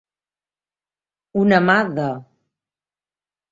[1.43, 2.09] Una mà de.